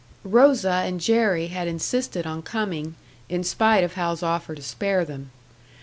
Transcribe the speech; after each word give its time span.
Rosa 0.23 0.81
and 0.83 0.99
Jerry 0.99 1.49
had 1.49 1.67
insisted 1.67 2.25
on 2.25 2.41
coming, 2.41 2.95
in 3.29 3.43
spite 3.43 3.83
of 3.83 3.93
Hal's 3.93 4.23
offer 4.23 4.55
to 4.55 4.61
spare 4.63 5.05
them. 5.05 5.29